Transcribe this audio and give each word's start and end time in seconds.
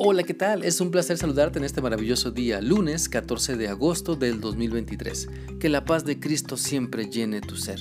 Hola, 0.00 0.22
¿qué 0.22 0.32
tal? 0.32 0.62
Es 0.62 0.80
un 0.80 0.92
placer 0.92 1.18
saludarte 1.18 1.58
en 1.58 1.64
este 1.64 1.82
maravilloso 1.82 2.30
día, 2.30 2.60
lunes 2.60 3.08
14 3.08 3.56
de 3.56 3.66
agosto 3.66 4.14
del 4.14 4.40
2023. 4.40 5.28
Que 5.58 5.68
la 5.68 5.84
paz 5.84 6.04
de 6.04 6.20
Cristo 6.20 6.56
siempre 6.56 7.10
llene 7.10 7.40
tu 7.40 7.56
ser. 7.56 7.80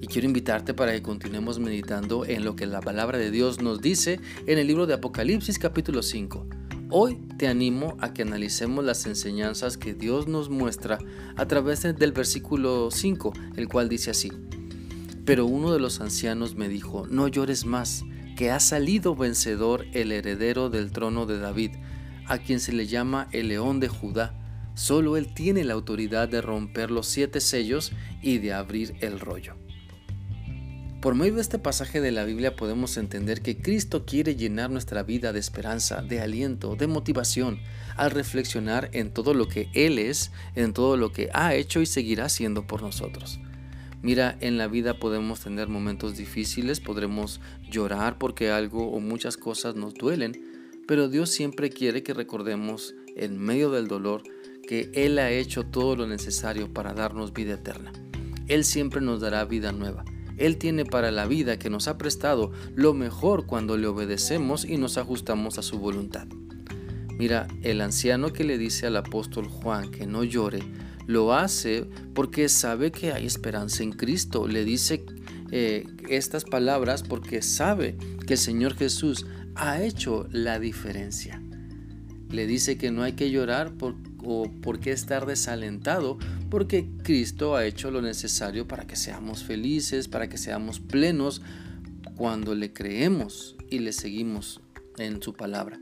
Y 0.00 0.08
quiero 0.08 0.26
invitarte 0.26 0.74
para 0.74 0.90
que 0.90 1.02
continuemos 1.02 1.60
meditando 1.60 2.24
en 2.24 2.44
lo 2.44 2.56
que 2.56 2.66
la 2.66 2.80
palabra 2.80 3.16
de 3.16 3.30
Dios 3.30 3.62
nos 3.62 3.80
dice 3.80 4.18
en 4.48 4.58
el 4.58 4.66
libro 4.66 4.86
de 4.86 4.94
Apocalipsis 4.94 5.60
capítulo 5.60 6.02
5. 6.02 6.48
Hoy 6.90 7.20
te 7.38 7.46
animo 7.46 7.96
a 8.00 8.12
que 8.12 8.22
analicemos 8.22 8.84
las 8.84 9.06
enseñanzas 9.06 9.76
que 9.76 9.94
Dios 9.94 10.26
nos 10.26 10.50
muestra 10.50 10.98
a 11.36 11.46
través 11.46 11.82
del 11.82 12.10
versículo 12.10 12.90
5, 12.90 13.32
el 13.54 13.68
cual 13.68 13.88
dice 13.88 14.10
así. 14.10 14.32
Pero 15.24 15.46
uno 15.46 15.72
de 15.72 15.78
los 15.78 16.00
ancianos 16.00 16.56
me 16.56 16.68
dijo, 16.68 17.06
no 17.06 17.28
llores 17.28 17.64
más 17.66 18.02
que 18.36 18.50
ha 18.50 18.60
salido 18.60 19.16
vencedor 19.16 19.86
el 19.92 20.12
heredero 20.12 20.68
del 20.70 20.92
trono 20.92 21.26
de 21.26 21.38
David, 21.38 21.72
a 22.26 22.38
quien 22.38 22.60
se 22.60 22.72
le 22.72 22.86
llama 22.86 23.28
el 23.32 23.48
león 23.48 23.80
de 23.80 23.88
Judá. 23.88 24.34
Solo 24.74 25.16
él 25.16 25.32
tiene 25.32 25.64
la 25.64 25.72
autoridad 25.72 26.28
de 26.28 26.42
romper 26.42 26.90
los 26.90 27.06
siete 27.06 27.40
sellos 27.40 27.92
y 28.22 28.38
de 28.38 28.52
abrir 28.52 28.94
el 29.00 29.18
rollo. 29.18 29.54
Por 31.00 31.14
medio 31.14 31.36
de 31.36 31.40
este 31.40 31.58
pasaje 31.58 32.00
de 32.00 32.10
la 32.10 32.24
Biblia 32.24 32.56
podemos 32.56 32.96
entender 32.96 33.40
que 33.40 33.56
Cristo 33.56 34.04
quiere 34.04 34.36
llenar 34.36 34.70
nuestra 34.70 35.02
vida 35.02 35.32
de 35.32 35.38
esperanza, 35.38 36.02
de 36.02 36.20
aliento, 36.20 36.76
de 36.76 36.88
motivación, 36.88 37.60
al 37.96 38.10
reflexionar 38.10 38.90
en 38.92 39.12
todo 39.12 39.32
lo 39.32 39.48
que 39.48 39.68
Él 39.72 39.98
es, 39.98 40.30
en 40.56 40.74
todo 40.74 40.96
lo 40.96 41.12
que 41.12 41.30
ha 41.32 41.54
hecho 41.54 41.80
y 41.80 41.86
seguirá 41.86 42.26
haciendo 42.26 42.66
por 42.66 42.82
nosotros. 42.82 43.38
Mira, 44.02 44.36
en 44.40 44.58
la 44.58 44.68
vida 44.68 44.98
podemos 44.98 45.40
tener 45.40 45.68
momentos 45.68 46.16
difíciles, 46.16 46.80
podremos 46.80 47.40
llorar 47.70 48.18
porque 48.18 48.50
algo 48.50 48.90
o 48.90 49.00
muchas 49.00 49.36
cosas 49.36 49.74
nos 49.74 49.94
duelen, 49.94 50.32
pero 50.86 51.08
Dios 51.08 51.30
siempre 51.30 51.70
quiere 51.70 52.02
que 52.02 52.14
recordemos 52.14 52.94
en 53.16 53.38
medio 53.38 53.70
del 53.70 53.88
dolor 53.88 54.22
que 54.66 54.90
Él 54.94 55.18
ha 55.18 55.30
hecho 55.30 55.64
todo 55.64 55.96
lo 55.96 56.06
necesario 56.06 56.72
para 56.72 56.92
darnos 56.92 57.32
vida 57.32 57.54
eterna. 57.54 57.92
Él 58.48 58.64
siempre 58.64 59.00
nos 59.00 59.20
dará 59.20 59.44
vida 59.44 59.72
nueva. 59.72 60.04
Él 60.36 60.58
tiene 60.58 60.84
para 60.84 61.10
la 61.10 61.26
vida 61.26 61.58
que 61.58 61.70
nos 61.70 61.88
ha 61.88 61.96
prestado 61.96 62.52
lo 62.74 62.92
mejor 62.94 63.46
cuando 63.46 63.76
le 63.76 63.86
obedecemos 63.86 64.64
y 64.64 64.76
nos 64.76 64.98
ajustamos 64.98 65.58
a 65.58 65.62
su 65.62 65.78
voluntad. 65.78 66.28
Mira, 67.18 67.48
el 67.62 67.80
anciano 67.80 68.32
que 68.32 68.44
le 68.44 68.58
dice 68.58 68.86
al 68.86 68.96
apóstol 68.96 69.48
Juan 69.48 69.90
que 69.90 70.06
no 70.06 70.22
llore, 70.22 70.60
lo 71.06 71.32
hace 71.32 71.86
porque 72.14 72.48
sabe 72.48 72.90
que 72.90 73.12
hay 73.12 73.26
esperanza 73.26 73.82
en 73.82 73.92
Cristo. 73.92 74.46
Le 74.46 74.64
dice 74.64 75.04
eh, 75.50 75.86
estas 76.08 76.44
palabras 76.44 77.02
porque 77.02 77.42
sabe 77.42 77.96
que 78.26 78.34
el 78.34 78.38
Señor 78.38 78.74
Jesús 78.74 79.26
ha 79.54 79.82
hecho 79.82 80.28
la 80.30 80.58
diferencia. 80.58 81.42
Le 82.30 82.46
dice 82.46 82.76
que 82.76 82.90
no 82.90 83.02
hay 83.02 83.12
que 83.12 83.30
llorar 83.30 83.72
o 84.24 84.50
por 84.60 84.80
qué 84.80 84.90
estar 84.90 85.24
desalentado, 85.26 86.18
porque 86.50 86.88
Cristo 87.02 87.54
ha 87.54 87.64
hecho 87.64 87.90
lo 87.90 88.02
necesario 88.02 88.66
para 88.66 88.86
que 88.86 88.96
seamos 88.96 89.44
felices, 89.44 90.08
para 90.08 90.28
que 90.28 90.36
seamos 90.36 90.80
plenos 90.80 91.40
cuando 92.16 92.54
le 92.54 92.72
creemos 92.72 93.56
y 93.70 93.78
le 93.78 93.92
seguimos 93.92 94.60
en 94.98 95.22
su 95.22 95.34
palabra. 95.34 95.78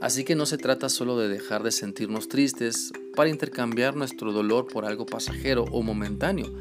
Así 0.00 0.24
que 0.24 0.34
no 0.34 0.44
se 0.44 0.58
trata 0.58 0.90
solo 0.90 1.18
de 1.18 1.28
dejar 1.28 1.62
de 1.62 1.72
sentirnos 1.72 2.28
tristes 2.28 2.92
para 3.14 3.30
intercambiar 3.30 3.96
nuestro 3.96 4.30
dolor 4.32 4.66
por 4.66 4.84
algo 4.84 5.06
pasajero 5.06 5.64
o 5.72 5.82
momentáneo, 5.82 6.52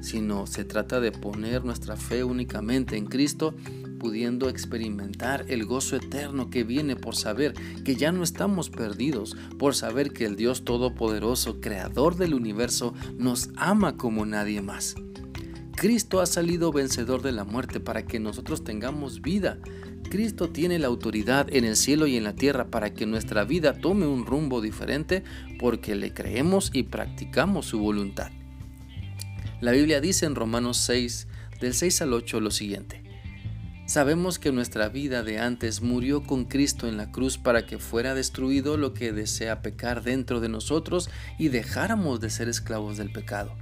sino 0.00 0.48
se 0.48 0.64
trata 0.64 0.98
de 0.98 1.12
poner 1.12 1.64
nuestra 1.64 1.96
fe 1.96 2.24
únicamente 2.24 2.96
en 2.96 3.06
Cristo, 3.06 3.54
pudiendo 4.00 4.48
experimentar 4.48 5.44
el 5.48 5.66
gozo 5.66 5.94
eterno 5.94 6.50
que 6.50 6.64
viene 6.64 6.96
por 6.96 7.14
saber 7.14 7.54
que 7.84 7.94
ya 7.94 8.10
no 8.10 8.24
estamos 8.24 8.70
perdidos, 8.70 9.36
por 9.56 9.76
saber 9.76 10.12
que 10.12 10.24
el 10.24 10.34
Dios 10.34 10.64
Todopoderoso, 10.64 11.60
Creador 11.60 12.16
del 12.16 12.34
universo, 12.34 12.94
nos 13.18 13.50
ama 13.56 13.96
como 13.98 14.26
nadie 14.26 14.62
más. 14.62 14.96
Cristo 15.76 16.20
ha 16.20 16.26
salido 16.26 16.72
vencedor 16.72 17.22
de 17.22 17.32
la 17.32 17.44
muerte 17.44 17.78
para 17.78 18.04
que 18.04 18.18
nosotros 18.18 18.64
tengamos 18.64 19.22
vida, 19.22 19.58
Cristo 20.08 20.50
tiene 20.50 20.78
la 20.78 20.88
autoridad 20.88 21.46
en 21.50 21.64
el 21.64 21.76
cielo 21.76 22.06
y 22.06 22.16
en 22.16 22.24
la 22.24 22.34
tierra 22.34 22.68
para 22.68 22.94
que 22.94 23.06
nuestra 23.06 23.44
vida 23.44 23.74
tome 23.74 24.06
un 24.06 24.26
rumbo 24.26 24.60
diferente 24.60 25.22
porque 25.58 25.94
le 25.94 26.12
creemos 26.12 26.70
y 26.72 26.84
practicamos 26.84 27.66
su 27.66 27.78
voluntad. 27.78 28.30
La 29.60 29.72
Biblia 29.72 30.00
dice 30.00 30.26
en 30.26 30.34
Romanos 30.34 30.78
6, 30.78 31.28
del 31.60 31.74
6 31.74 32.02
al 32.02 32.12
8 32.14 32.40
lo 32.40 32.50
siguiente. 32.50 33.02
Sabemos 33.90 34.38
que 34.38 34.52
nuestra 34.52 34.88
vida 34.88 35.24
de 35.24 35.40
antes 35.40 35.82
murió 35.82 36.22
con 36.22 36.44
Cristo 36.44 36.86
en 36.86 36.96
la 36.96 37.10
cruz 37.10 37.38
para 37.38 37.66
que 37.66 37.78
fuera 37.78 38.14
destruido 38.14 38.76
lo 38.76 38.94
que 38.94 39.12
desea 39.12 39.62
pecar 39.62 40.04
dentro 40.04 40.38
de 40.40 40.48
nosotros 40.48 41.10
y 41.38 41.48
dejáramos 41.48 42.20
de 42.20 42.30
ser 42.30 42.48
esclavos 42.48 42.96
del 42.96 43.10
pecado. 43.10 43.52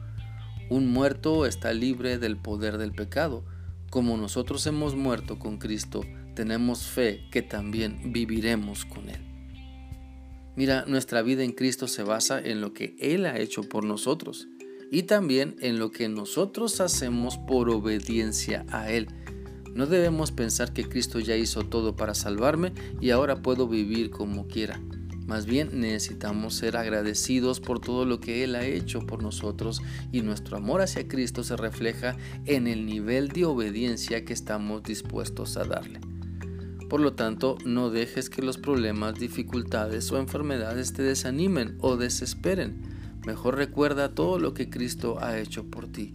Un 0.69 0.93
muerto 0.93 1.47
está 1.47 1.73
libre 1.73 2.19
del 2.19 2.37
poder 2.37 2.77
del 2.77 2.93
pecado. 2.93 3.43
Como 3.89 4.19
nosotros 4.19 4.67
hemos 4.67 4.95
muerto 4.95 5.39
con 5.39 5.57
Cristo, 5.57 6.05
tenemos 6.39 6.87
fe 6.87 7.25
que 7.33 7.43
también 7.43 8.13
viviremos 8.13 8.85
con 8.85 9.09
Él. 9.11 9.19
Mira, 10.55 10.85
nuestra 10.87 11.21
vida 11.21 11.43
en 11.43 11.51
Cristo 11.51 11.89
se 11.89 12.05
basa 12.05 12.39
en 12.39 12.61
lo 12.61 12.73
que 12.73 12.95
Él 13.01 13.27
ha 13.27 13.41
hecho 13.41 13.65
por 13.65 13.83
nosotros 13.83 14.47
y 14.93 15.03
también 15.03 15.57
en 15.59 15.81
lo 15.81 15.91
que 15.91 16.09
nosotros 16.09 16.81
hacemos 16.81 17.39
por 17.39 17.71
obediencia 17.71 18.65
a 18.71 18.89
Él. 18.89 19.09
No 19.75 19.87
debemos 19.87 20.31
pensar 20.31 20.73
que 20.73 20.89
Cristo 20.89 21.19
ya 21.19 21.35
hizo 21.35 21.65
todo 21.65 21.97
para 21.97 22.15
salvarme 22.15 22.73
y 23.01 23.11
ahora 23.11 23.43
puedo 23.43 23.67
vivir 23.67 24.11
como 24.11 24.47
quiera. 24.47 24.81
Más 25.27 25.45
bien 25.45 25.81
necesitamos 25.81 26.55
ser 26.55 26.77
agradecidos 26.77 27.59
por 27.59 27.81
todo 27.81 28.05
lo 28.05 28.21
que 28.21 28.45
Él 28.45 28.55
ha 28.55 28.65
hecho 28.65 29.01
por 29.01 29.25
nosotros 29.25 29.83
y 30.13 30.23
nuestro 30.23 30.57
amor 30.57 30.83
hacia 30.83 31.09
Cristo 31.09 31.43
se 31.43 31.57
refleja 31.57 32.17
en 32.45 32.69
el 32.69 32.87
nivel 32.87 33.27
de 33.31 33.45
obediencia 33.45 34.25
que 34.25 34.35
estamos 34.35 34.85
dispuestos 34.85 35.57
a 35.57 35.65
darle. 35.65 35.99
Por 36.89 37.01
lo 37.01 37.13
tanto, 37.13 37.59
no 37.65 37.91
dejes 37.91 38.31
que 38.31 38.43
los 38.43 38.57
problemas, 38.57 39.15
dificultades 39.19 40.11
o 40.11 40.19
enfermedades 40.19 40.95
te 40.95 41.03
desanimen 41.03 41.77
o 41.81 41.97
desesperen. 41.97 42.81
Mejor 43.27 43.57
recuerda 43.57 44.15
todo 44.15 44.39
lo 44.39 44.55
que 44.55 44.71
Cristo 44.71 45.19
ha 45.21 45.39
hecho 45.39 45.65
por 45.65 45.87
ti. 45.87 46.15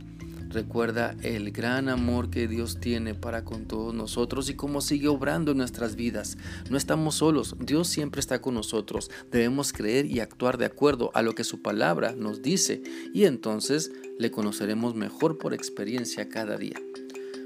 Recuerda 0.49 1.15
el 1.23 1.51
gran 1.51 1.89
amor 1.89 2.29
que 2.29 2.47
Dios 2.47 2.79
tiene 2.79 3.15
para 3.15 3.43
con 3.43 3.65
todos 3.65 3.93
nosotros 3.93 4.51
y 4.51 4.53
cómo 4.53 4.81
sigue 4.81 5.07
obrando 5.07 5.51
en 5.51 5.57
nuestras 5.57 5.95
vidas. 5.95 6.37
No 6.69 6.77
estamos 6.77 7.15
solos, 7.15 7.55
Dios 7.59 7.87
siempre 7.87 8.19
está 8.19 8.39
con 8.39 8.53
nosotros. 8.53 9.09
Debemos 9.31 9.73
creer 9.73 10.05
y 10.05 10.19
actuar 10.19 10.59
de 10.59 10.65
acuerdo 10.65 11.09
a 11.15 11.23
lo 11.23 11.33
que 11.33 11.43
su 11.43 11.63
palabra 11.63 12.13
nos 12.15 12.43
dice 12.43 12.83
y 13.13 13.25
entonces 13.25 13.91
le 14.19 14.29
conoceremos 14.29 14.93
mejor 14.93 15.39
por 15.39 15.55
experiencia 15.55 16.29
cada 16.29 16.55
día. 16.57 16.79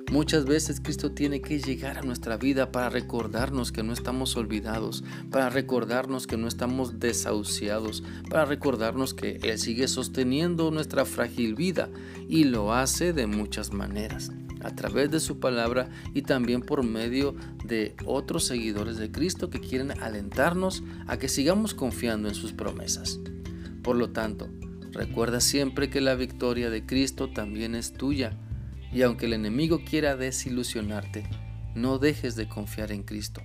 Muchas 0.09 0.45
veces 0.45 0.79
Cristo 0.79 1.11
tiene 1.11 1.41
que 1.41 1.59
llegar 1.59 1.97
a 1.97 2.01
nuestra 2.01 2.37
vida 2.37 2.71
para 2.71 2.89
recordarnos 2.89 3.73
que 3.73 3.83
no 3.83 3.91
estamos 3.91 4.37
olvidados, 4.37 5.03
para 5.29 5.49
recordarnos 5.49 6.27
que 6.27 6.37
no 6.37 6.47
estamos 6.47 6.97
desahuciados, 6.97 8.05
para 8.29 8.45
recordarnos 8.45 9.13
que 9.13 9.37
Él 9.43 9.59
sigue 9.59 9.89
sosteniendo 9.89 10.71
nuestra 10.71 11.03
frágil 11.03 11.55
vida 11.55 11.89
y 12.29 12.45
lo 12.45 12.73
hace 12.73 13.11
de 13.11 13.27
muchas 13.27 13.73
maneras, 13.73 14.31
a 14.63 14.73
través 14.73 15.11
de 15.11 15.19
su 15.19 15.41
palabra 15.41 15.89
y 16.13 16.21
también 16.21 16.61
por 16.61 16.83
medio 16.83 17.35
de 17.65 17.93
otros 18.05 18.45
seguidores 18.45 18.95
de 18.95 19.11
Cristo 19.11 19.49
que 19.49 19.59
quieren 19.59 19.91
alentarnos 20.01 20.83
a 21.07 21.17
que 21.17 21.27
sigamos 21.27 21.73
confiando 21.73 22.29
en 22.29 22.35
sus 22.35 22.53
promesas. 22.53 23.19
Por 23.83 23.97
lo 23.97 24.11
tanto, 24.11 24.47
recuerda 24.93 25.41
siempre 25.41 25.89
que 25.89 25.99
la 25.99 26.15
victoria 26.15 26.69
de 26.69 26.85
Cristo 26.85 27.29
también 27.29 27.75
es 27.75 27.91
tuya 27.91 28.37
y 28.91 29.01
aunque 29.01 29.25
el 29.25 29.33
enemigo 29.33 29.81
quiera 29.83 30.15
desilusionarte, 30.15 31.25
no 31.75 31.99
dejes 31.99 32.35
de 32.35 32.47
confiar 32.47 32.91
en 32.91 33.03
Cristo. 33.03 33.41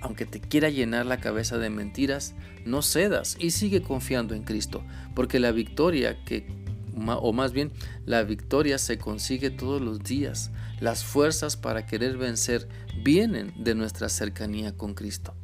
Aunque 0.00 0.26
te 0.26 0.40
quiera 0.40 0.68
llenar 0.68 1.06
la 1.06 1.20
cabeza 1.20 1.58
de 1.58 1.70
mentiras, 1.70 2.34
no 2.64 2.82
cedas 2.82 3.36
y 3.40 3.50
sigue 3.50 3.82
confiando 3.82 4.34
en 4.34 4.42
Cristo, 4.42 4.84
porque 5.14 5.40
la 5.40 5.52
victoria 5.52 6.24
que 6.24 6.46
o 6.96 7.32
más 7.32 7.52
bien 7.52 7.72
la 8.06 8.22
victoria 8.22 8.78
se 8.78 8.98
consigue 8.98 9.50
todos 9.50 9.80
los 9.80 10.02
días. 10.02 10.50
Las 10.80 11.04
fuerzas 11.04 11.56
para 11.56 11.86
querer 11.86 12.16
vencer 12.16 12.68
vienen 13.02 13.52
de 13.56 13.74
nuestra 13.74 14.08
cercanía 14.08 14.76
con 14.76 14.94
Cristo. 14.94 15.34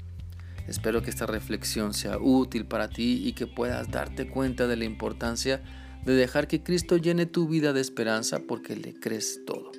Espero 0.69 1.03
que 1.03 1.11
esta 1.11 1.27
reflexión 1.27 1.95
sea 1.95 2.19
útil 2.19 2.67
para 2.67 2.89
ti 2.89 3.23
y 3.27 3.33
que 3.33 3.47
puedas 3.47 3.91
darte 3.91 4.29
cuenta 4.29 4.67
de 4.69 4.77
la 4.77 4.85
importancia 4.85 5.63
de 6.05 6.15
dejar 6.15 6.49
que 6.49 6.63
Cristo 6.63 6.97
llene 6.97 7.27
tu 7.27 7.49
vida 7.49 7.73
de 7.73 7.81
esperanza 7.81 8.41
porque 8.41 8.77
le 8.77 8.95
crees 8.95 9.41
todo. 9.47 9.73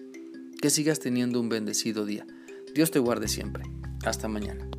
Que 0.61 0.69
sigas 0.69 0.99
teniendo 0.99 1.39
un 1.39 1.49
bendecido 1.49 2.05
día. 2.05 2.25
Dios 2.73 2.91
te 2.91 2.99
guarde 2.99 3.27
siempre. 3.27 3.63
Hasta 4.03 4.27
mañana. 4.27 4.70